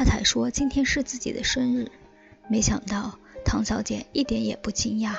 [0.00, 1.90] 他才说今天是自己的生日。
[2.48, 5.16] 没想到唐小姐一点也不惊讶，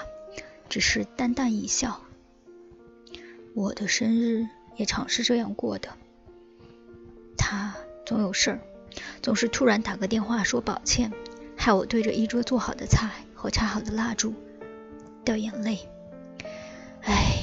[0.70, 2.02] 只是淡淡一笑。
[3.54, 4.48] 我的生日
[4.78, 5.90] 也常是这样过的。
[7.38, 7.76] 他
[8.08, 8.60] 总有事儿，
[9.22, 11.12] 总是突然打个电话说抱歉，
[11.56, 14.34] 害我对着一桌做好的菜和插好的蜡烛
[15.24, 15.78] 掉眼泪。
[17.04, 17.36] 唉，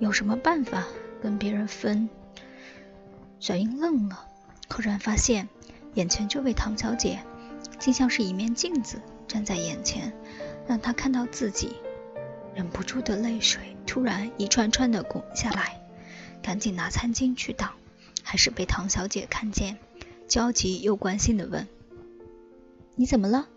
[0.00, 0.86] 有什么办法
[1.22, 2.08] 跟别人分？
[3.38, 4.26] 小英愣了，
[4.70, 5.50] 忽然发现
[5.96, 7.18] 眼前这位唐小姐，
[7.78, 10.12] 竟像是一面镜子站在眼前，
[10.68, 11.76] 让她看到自己。
[12.54, 15.80] 忍不住的泪水突然一串串的滚下来，
[16.42, 17.72] 赶紧拿餐巾去挡，
[18.22, 19.78] 还是被唐小姐看见，
[20.28, 21.66] 焦急又关心的问
[22.94, 23.48] ：“你怎么了？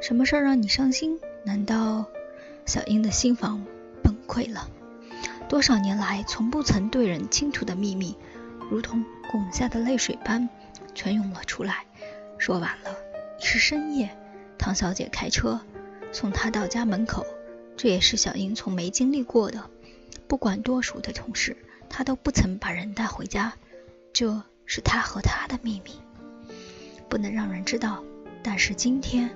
[0.00, 1.20] 什么事儿让你伤心？
[1.44, 2.06] 难道……”
[2.64, 3.66] 小英的心房
[4.02, 4.70] 崩溃了。
[5.46, 8.16] 多少年来从不曾对人倾吐的秘密，
[8.70, 10.48] 如同滚下的泪水般
[10.94, 11.86] 全涌了出来。
[12.38, 12.90] 说完了，
[13.38, 14.10] 已是深夜，
[14.58, 15.60] 唐小姐开车
[16.12, 17.26] 送她到家门口。
[17.76, 19.70] 这也是小英从没经历过的。
[20.28, 21.56] 不管多熟的同事，
[21.88, 23.52] 她都不曾把人带回家。
[24.12, 25.92] 这是她和他的秘密，
[27.08, 28.02] 不能让人知道。
[28.42, 29.30] 但是今天，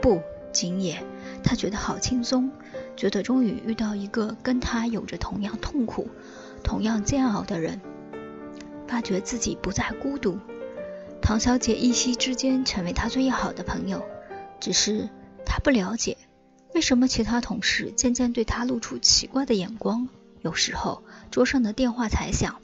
[0.00, 0.20] 不，
[0.52, 1.02] 今夜，
[1.42, 2.50] 她觉得好轻松，
[2.96, 6.08] 觉得终于遇到一个跟她有着同样痛苦、
[6.62, 7.80] 同样煎熬的人，
[8.86, 10.38] 发觉自己不再孤独。
[11.22, 14.04] 唐小姐一夕之间成为他最要好的朋友，
[14.60, 15.08] 只是
[15.46, 16.18] 她不了解。
[16.74, 20.08] 为什么其他同事渐渐对他露出奇怪的眼光？
[20.40, 22.60] 有时候桌上的电话才响，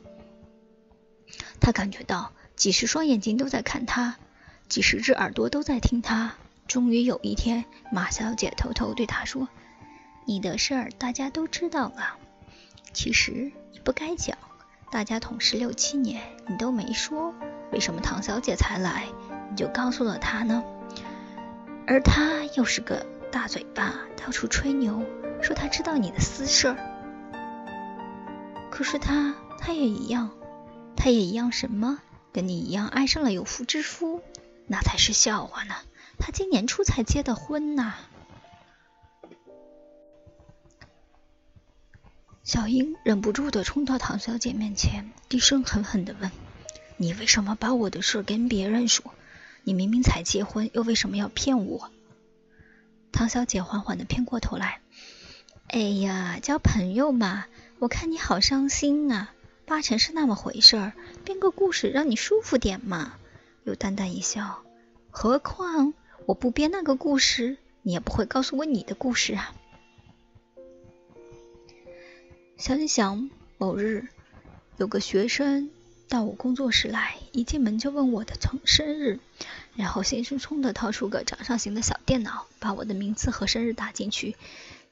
[1.61, 4.17] 他感觉到几十双眼睛都在看他，
[4.69, 6.35] 几十只耳朵都在听他。
[6.67, 9.49] 终于有一天，马小姐偷偷对他说
[10.27, 12.17] ：“你的事儿大家都知道了，
[12.93, 14.37] 其实你不该讲。
[14.91, 17.35] 大家同事六七年，你都没说，
[17.73, 19.07] 为什么唐小姐才来
[19.51, 20.63] 你就告诉了她呢？
[21.87, 25.05] 而她又是个……”大嘴巴到处吹牛，
[25.43, 26.77] 说她知道你的私事儿。
[28.71, 30.31] 可是他，他也一样，
[30.97, 32.01] 他也一样什么？
[32.33, 34.23] 跟你一样爱上了有妇之夫，
[34.67, 35.75] 那才是笑话呢。
[36.19, 37.97] 他今年初才结的婚呐。
[42.43, 46.31] 小英忍不住的冲到唐小姐面前，低声狠狠的问
[46.99, 49.15] ：“你为什么把我的事跟别人说？
[49.65, 51.91] 你明明才结婚，又为什么要骗我？”
[53.13, 54.81] 唐小姐缓缓地偏过头来，
[55.69, 57.47] 哎呀，交朋友嘛，
[57.79, 59.33] 我看你好伤心啊，
[59.65, 60.93] 八成是那么回事儿，
[61.25, 63.15] 编个故事让你舒服点嘛。
[63.65, 64.63] 又淡淡一笑，
[65.11, 65.95] 何况
[66.27, 69.55] 我不编那个故事，你也不会告诉我你的故事啊。
[72.57, 74.09] 想一想，某日
[74.79, 75.71] 有个学生。
[76.09, 79.21] 到我工作室来，一进门就问我的从生日，
[79.77, 84.35] 然后兴冲冲地掏出个掌上型的小电脑，把我的名字和生日打进去。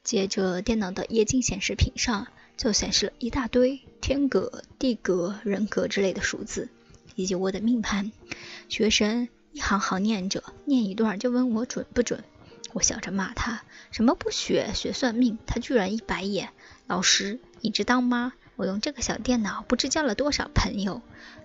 [0.03, 6.69] 接着，电脑的液晶显示屏上就显示了一大堆天格、地格、人格之类的数字，
[7.15, 8.11] 以及我的命盘。
[8.69, 12.23] 学生一行行念着，念一段就问我准不准。
[12.73, 16.49] 我笑着骂他：“什么不学，学算命？”他居然一白眼
[16.85, 21.01] ：“老师，你知道吗？”我用这个小电脑，不知交了多少朋友，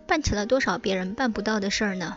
[0.06, 2.17] 办成了多少别人办不到的事儿呢？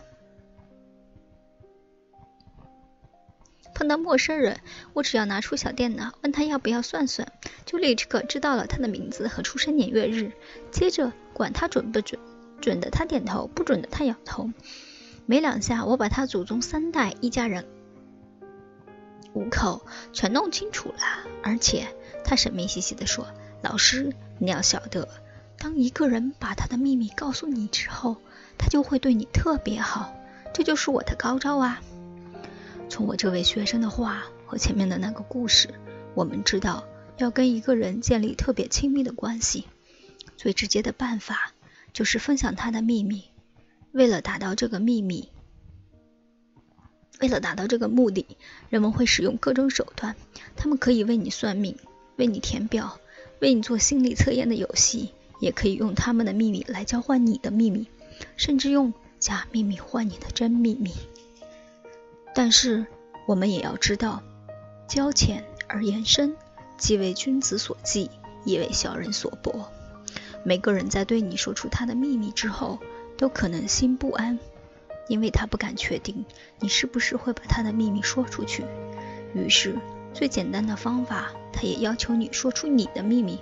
[3.74, 4.58] 碰到陌生人，
[4.94, 7.30] 我只要拿出小电脑，问他要不要算算，
[7.66, 10.32] 就立刻知道了他的名字和出生年月日。
[10.72, 12.18] 接着管他准不准，
[12.62, 14.50] 准的他点头，不准的他摇头。
[15.26, 17.66] 没两下，我把他祖宗三代一家人
[19.34, 21.28] 五口全弄清楚了。
[21.42, 21.86] 而且
[22.24, 23.26] 他神秘兮兮的说。
[23.62, 25.08] 老师，你要晓得，
[25.58, 28.16] 当一个人把他的秘密告诉你之后，
[28.58, 30.14] 他就会对你特别好，
[30.52, 31.80] 这就是我的高招啊！
[32.88, 35.68] 从我这位学生的话和前面的那个故事，
[36.14, 36.84] 我们知道，
[37.16, 39.66] 要跟一个人建立特别亲密的关系，
[40.36, 41.52] 最直接的办法
[41.92, 43.24] 就是分享他的秘密。
[43.92, 45.30] 为了达到这个秘密，
[47.20, 48.26] 为了达到这个目的，
[48.68, 50.14] 人们会使用各种手段，
[50.54, 51.76] 他们可以为你算命，
[52.16, 53.00] 为你填表。
[53.38, 55.10] 为你做心理测验的游戏，
[55.40, 57.86] 也可以用他们的秘密来交换你的秘密，
[58.36, 60.92] 甚至用假秘密换你的真秘密。
[62.34, 62.86] 但是
[63.26, 64.22] 我们也要知道，
[64.88, 66.36] 交浅而言深，
[66.78, 68.10] 既为君子所忌，
[68.44, 69.70] 亦为小人所博。
[70.42, 72.78] 每个人在对你说出他的秘密之后，
[73.18, 74.38] 都可能心不安，
[75.08, 76.24] 因为他不敢确定
[76.60, 78.64] 你是不是会把他的秘密说出去。
[79.34, 79.76] 于是。
[80.16, 83.38] 最简单的方法，他也要求你说出你的秘密。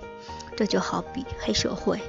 [0.57, 2.01] 这就好比黑社会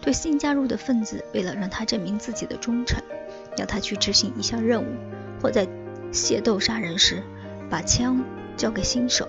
[0.00, 3.02] 对新加入的分子，为了让他证明自己的忠诚，
[3.58, 4.96] 要他去执行一项任务，
[5.42, 5.66] 或在
[6.10, 7.22] 械斗杀人时，
[7.70, 8.24] 把枪
[8.56, 9.28] 交给新手，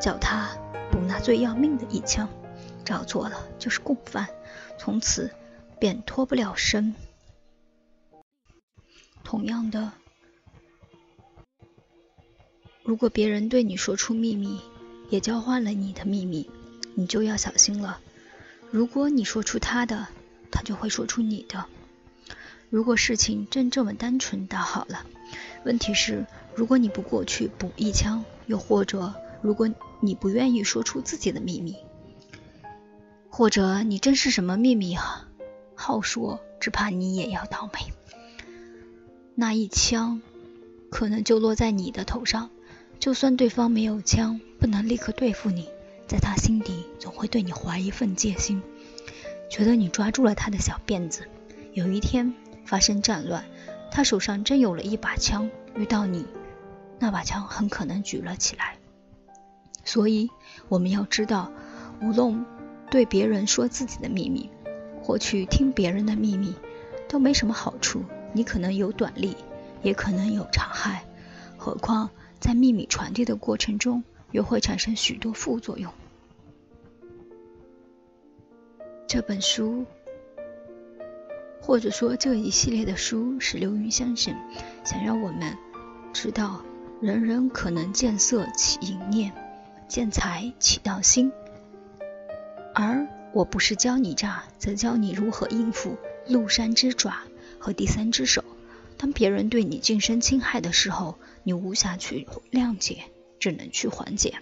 [0.00, 0.50] 叫他
[0.92, 2.28] 补那最要命的一枪，
[2.84, 4.28] 照错了就是共犯，
[4.78, 5.32] 从此
[5.80, 6.94] 便脱不了身。
[9.24, 9.92] 同样的，
[12.88, 14.60] 如果别人对你说出秘密，
[15.10, 16.48] 也交换了你的秘密，
[16.94, 18.00] 你就要小心了。
[18.70, 20.08] 如果你说出他的，
[20.50, 21.66] 他就会说出你的。
[22.70, 25.04] 如果事情真这么单纯，倒好了。
[25.66, 26.24] 问题是，
[26.54, 29.12] 如果你不过去补一枪，又或者
[29.42, 29.68] 如果
[30.00, 31.76] 你不愿意说出自己的秘密，
[33.28, 35.28] 或者你真是什么秘密啊
[35.74, 37.92] 好说，只怕你也要倒霉。
[39.34, 40.22] 那一枪
[40.90, 42.48] 可能就落在你的头上。
[42.98, 45.68] 就算对方没有枪，不能立刻对付你，
[46.08, 48.60] 在他心底总会对你怀一份戒心，
[49.48, 51.22] 觉得你抓住了他的小辫子。
[51.72, 52.34] 有一天
[52.64, 53.44] 发生战乱，
[53.92, 56.26] 他手上真有了一把枪，遇到你，
[56.98, 58.76] 那把枪很可能举了起来。
[59.84, 60.28] 所以
[60.68, 61.52] 我们要知道，
[62.02, 62.44] 无论
[62.90, 64.50] 对别人说自己的秘密，
[65.00, 66.54] 或去听别人的秘密，
[67.08, 68.04] 都没什么好处。
[68.32, 69.36] 你可能有短利，
[69.82, 71.04] 也可能有长害，
[71.56, 75.92] 何况在秘密传递的过程中，又会产生许多副作用。
[79.06, 79.84] 这本书。
[81.60, 84.34] 或者说这一系列的书是刘云先生
[84.84, 85.54] 想让我们
[86.14, 86.64] 知道，
[86.98, 89.34] 人人可能见色起淫念，
[89.86, 91.30] 见财起盗心。
[92.74, 97.18] 而我不是教你诈，则教你如何应付鹿山之爪
[97.58, 98.42] 和第三只手。
[98.98, 101.14] 当别人对你近身侵害的时候，
[101.44, 103.04] 你无暇去谅解，
[103.38, 104.34] 只能去缓解。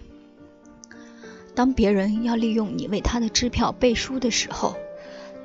[1.55, 4.75] 当别人要利用你为他的支票背书的时候。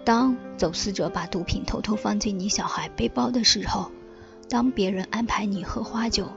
[0.05, 3.93] 当走私者把毒品偷偷放进你小孩背包的时候，
[4.49, 6.29] 当别人安排你喝花酒，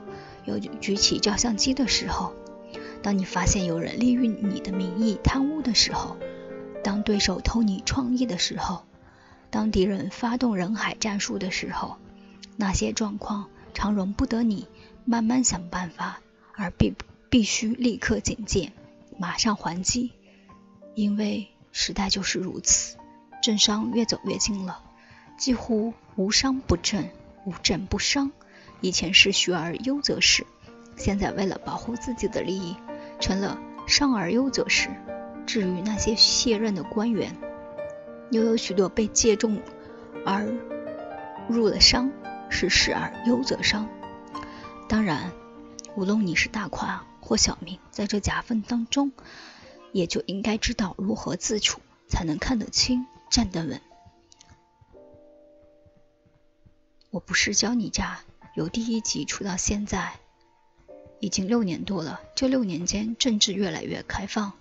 [0.44, 2.32] 又举起照相机的时候，
[3.02, 6.16] 当你发现有人利用你的名义贪污的时候，
[6.84, 8.84] 当对手偷你创意的时候，
[9.50, 11.96] 当敌人发动人海战术的时候，
[12.56, 14.66] 那些状况常容不得你
[15.04, 16.20] 慢慢想办法，
[16.54, 16.94] 而必
[17.28, 18.72] 必须立刻警戒，
[19.18, 20.12] 马上还击，
[20.94, 22.96] 因为时代就是如此。
[23.42, 24.82] 政商越走越近了，
[25.38, 27.08] 几乎无商不正，
[27.44, 28.32] 无政不商。
[28.80, 30.46] 以前是学而优则仕，
[30.96, 32.76] 现在为了保护自己的利益，
[33.20, 34.88] 成了商而优则仕。
[35.46, 37.36] 至于那些卸任的官员，
[38.30, 39.60] 又有许多被借重
[40.24, 40.52] 而
[41.48, 42.10] 入了伤，
[42.50, 43.88] 是势而优则伤。
[44.88, 45.32] 当然，
[45.96, 49.12] 无论你是大款或小民，在这夹缝当中，
[49.92, 53.06] 也就应该知道如何自处，才能看得清。
[53.28, 53.80] 站得稳。
[57.10, 58.20] 我不是教你诈，
[58.54, 60.20] 由第一集出到现在，
[61.18, 62.20] 已经六年多了。
[62.36, 64.52] 这六年间，政治越来越开放，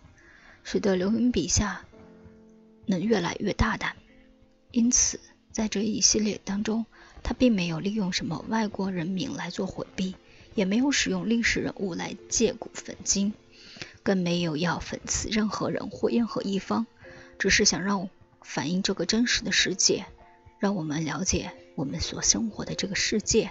[0.64, 1.86] 使得刘云笔下
[2.88, 3.96] 能越来越大胆。
[4.72, 5.20] 因此，
[5.52, 6.88] 在这一系列当中，
[7.25, 10.16] 他并没有利用什么外国人名来做回避，
[10.54, 13.33] 也没有使用历史人物来借古讽今，
[14.04, 16.86] 更没有要讽刺任何人或任何一方，
[17.39, 18.07] 只是想让。
[18.48, 20.06] 反映这个真实的世界，
[20.60, 23.50] 让我们了解我们所生活的这个世界。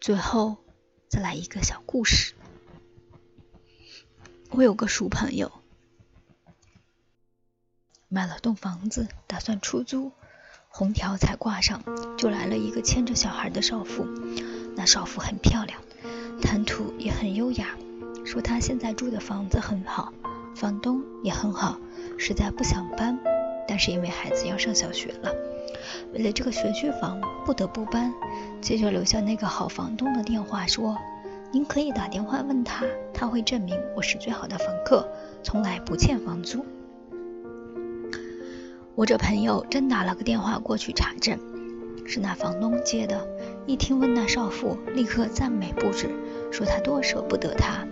[0.00, 0.56] 最后，
[1.08, 2.34] 再来一个小故事。
[4.50, 5.52] 我有个熟朋友，
[8.08, 10.10] 买了栋房子，打算出租，
[10.70, 11.82] 红条才挂上，
[12.16, 14.06] 就来了一个牵着小孩的少妇。
[14.76, 15.80] 那少妇很漂亮，
[16.40, 17.76] 谈吐也很优雅，
[18.24, 20.12] 说她现在住的房子很好，
[20.54, 21.78] 房东也很好，
[22.16, 23.18] 实在不想搬。
[23.66, 25.32] 但是因为孩子要上小学了，
[26.14, 28.12] 为了这个学区房不得不搬。
[28.60, 30.96] 接着留下那个好房东的电话，说
[31.50, 35.08] ：“您可以打电话问他，他会证明我是最好的房客，
[35.42, 36.64] 从来不欠房租。”
[38.98, 41.38] 我这朋友真打了个电话过去查证，
[42.04, 43.24] 是那房东接的。
[43.64, 46.10] 一听问那少妇，立刻赞美不止，
[46.50, 47.86] 说他多舍不得他。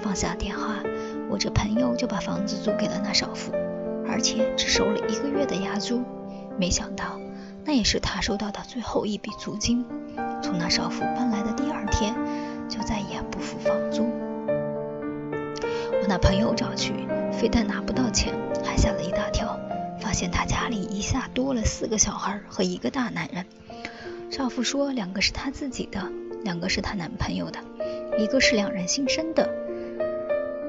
[0.00, 0.76] 放下电话，
[1.28, 3.52] 我这朋友就把房子租给了那少妇。
[4.08, 6.02] 而且只收了一个月的押租，
[6.58, 7.20] 没想到
[7.62, 9.84] 那也是他收到的最后一笔租金。
[10.42, 12.14] 从那少妇搬来的第二天，
[12.66, 14.04] 就再也不付房租。
[16.00, 18.32] 我那朋友找去，非但拿不到钱，
[18.64, 19.54] 还吓了一大跳，
[20.06, 23.44] 发现他家里一下多了四个小孩和一个大男人。
[24.30, 26.00] 少妇说，两个是她自己的，
[26.44, 27.58] 两个是她男朋友的，
[28.16, 29.50] 一个是两人新生的。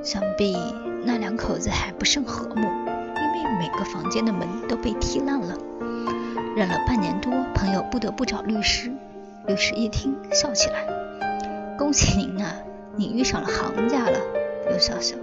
[0.03, 0.57] 想必
[1.03, 2.63] 那两口子还不甚和睦。
[2.63, 5.55] 因为每个房间的门都被踢烂了，
[6.55, 8.91] 忍了半年多，朋友不得不找律师。
[9.45, 10.83] 律师一听，笑起来
[11.77, 12.55] ：“恭喜您啊，
[12.95, 14.19] 你遇上了行家了。
[14.67, 15.15] 刘笑笑，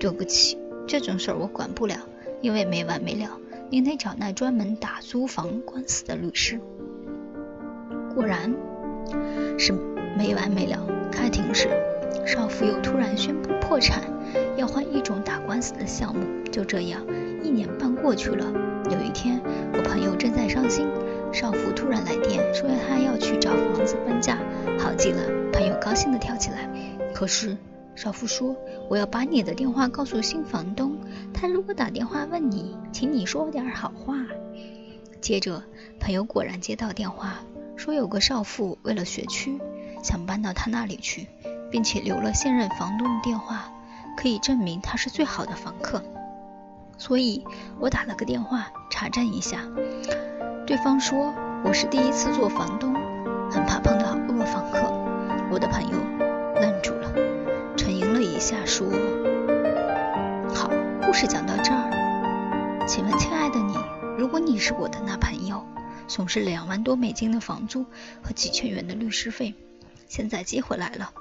[0.00, 1.94] 对不起，这种事儿我管不了，
[2.40, 3.38] 因为没完没了，
[3.72, 6.60] 您得找那专门打租房官司的律师。
[8.14, 8.54] 果然
[9.58, 9.72] 是
[10.14, 10.86] 没完没了。
[11.10, 11.70] 开庭时，
[12.26, 14.02] 少妇又突然宣布破产，
[14.58, 16.20] 要换一种打官司的项目。
[16.50, 17.00] 就这样，
[17.42, 18.44] 一年半过去了。
[18.90, 19.40] 有一天，
[19.72, 20.86] 我朋友正在伤心，
[21.32, 24.36] 少妇突然来电说她要去找房子搬家，
[24.78, 25.22] 好极了。
[25.50, 26.68] 朋友高兴地跳起来。
[27.14, 27.56] 可是
[27.94, 28.54] 少妇说
[28.88, 30.96] ：“我要把你的电话告诉新房东，
[31.32, 34.16] 他如果打电话问你，请你说点好话。”
[35.20, 35.62] 接着，
[36.00, 37.36] 朋友果然接到电话，
[37.76, 39.60] 说有个少妇为了学区，
[40.02, 41.28] 想搬到他那里去，
[41.70, 43.72] 并且留了现任房东的电话，
[44.16, 46.02] 可以证明他是最好的房客。
[46.98, 47.44] 所以
[47.80, 49.58] 我打了个电话查证一下，
[50.66, 51.32] 对方说
[51.64, 52.92] 我是第一次做房东，
[53.50, 54.92] 很怕碰到恶房客。
[55.50, 55.91] 我的朋友，
[58.42, 58.88] 沉吟了一下说
[60.52, 60.68] ：“好，
[61.06, 63.76] 故事讲到这儿，请问亲爱的你，
[64.18, 65.64] 如果你是我的那朋友，
[66.08, 67.86] 损失两万多美金的房租
[68.20, 69.54] 和几千元的律师费，
[70.08, 71.12] 现在接回来了，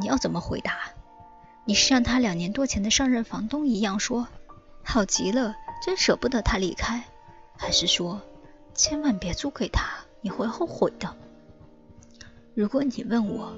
[0.00, 0.78] 你要怎么回答？
[1.64, 4.28] 你是像他两年多前的上任房东一样说？”
[4.84, 7.02] 好极了，真舍不得他离开，
[7.58, 8.22] 还是说，
[8.74, 9.88] 千万别租给他，
[10.20, 11.16] 你会后悔的。
[12.54, 13.52] 如果你问我，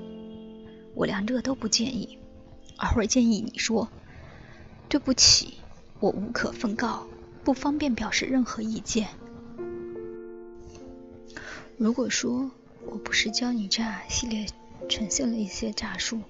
[0.95, 2.19] 我两者都不建议，
[2.81, 3.89] 而会建议你说，
[4.89, 5.55] 对不起，
[6.01, 7.07] 我无可奉告，
[7.45, 9.09] 不方便表示任何意见。
[11.77, 12.51] 如果说
[12.87, 14.47] 我不是教你诈系列
[14.89, 16.23] 呈现了一些诈术，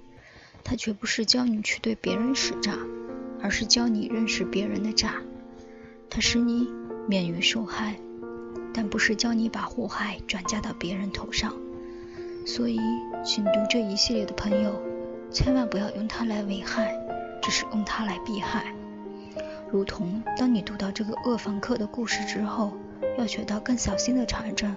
[0.64, 2.76] 它绝不是教你去对别人使诈。
[3.42, 5.14] 而是教你认识别人的诈，
[6.10, 6.68] 它使你
[7.08, 7.98] 免于受害，
[8.74, 11.54] 但不是教你把祸害转嫁到别人头上。
[12.46, 12.78] 所以，
[13.24, 14.78] 请读这一系列的朋友，
[15.32, 16.94] 千万不要用它来危害，
[17.40, 18.74] 只是用它来避害。
[19.70, 22.72] 如同当你读到这个恶房客的故事之后，
[23.18, 24.74] 要学到更小心的查证，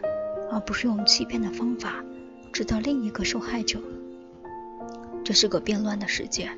[0.51, 2.03] 而不是用欺骗的方法
[2.51, 3.79] 制造另一个受害者。
[5.24, 6.50] 这是个变乱的世界，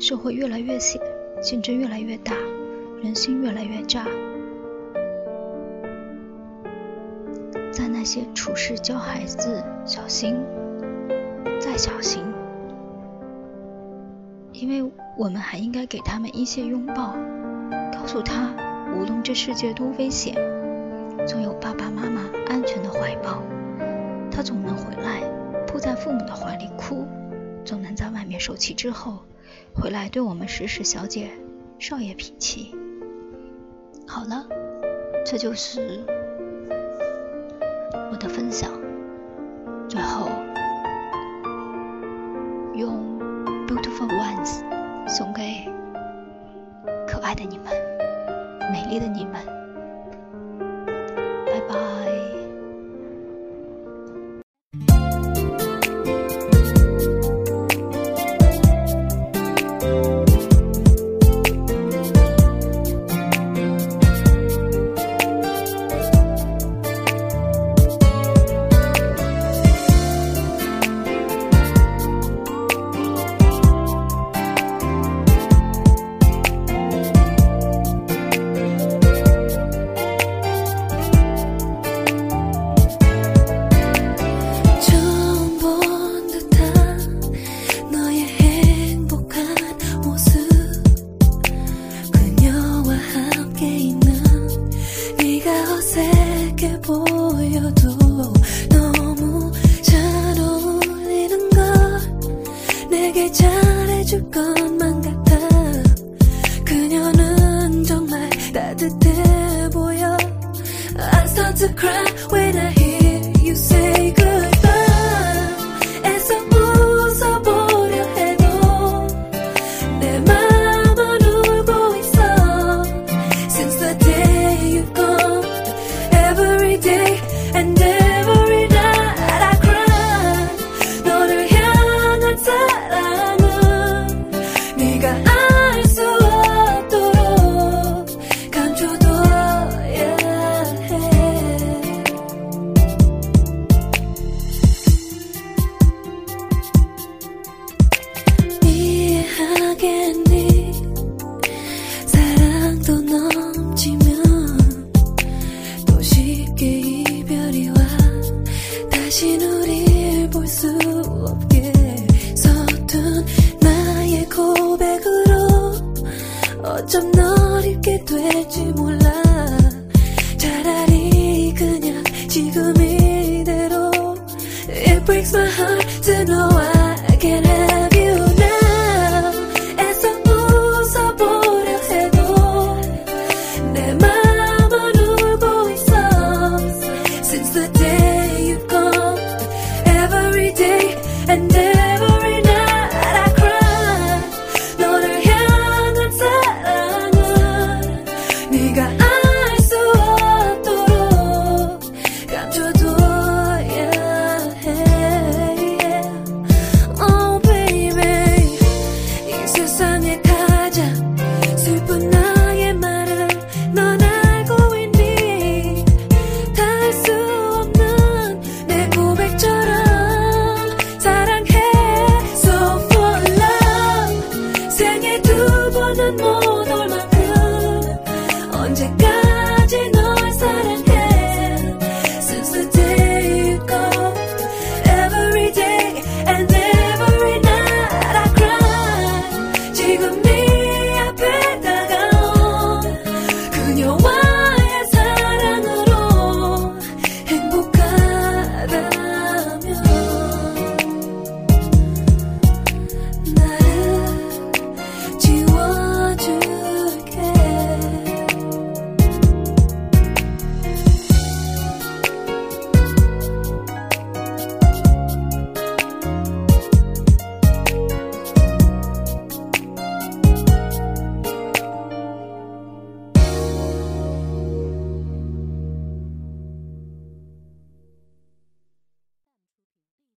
[0.00, 1.00] 社会越来越险。
[1.40, 2.34] 竞争越来越大，
[3.00, 4.04] 人心越来越渣。
[7.70, 10.36] 在那些处事教孩子小心，
[11.60, 12.24] 再小心，
[14.60, 17.14] 因为我们还应该给他们一些拥抱，
[17.92, 18.52] 告诉他，
[18.92, 20.34] 无论这世界多危险，
[21.28, 23.40] 总有爸爸妈妈安全的怀抱，
[24.32, 25.22] 他总能回来，
[25.64, 27.06] 扑在父母的怀里哭，
[27.64, 29.18] 总能在外面受气之后。
[29.74, 31.30] 回来对我们使使小姐、
[31.78, 32.74] 少爷脾气。
[34.08, 34.44] 好了，
[35.24, 36.04] 这就是
[38.10, 38.72] 我的分享。
[39.88, 40.28] 最后，
[48.88, 49.47] 美丽的你们。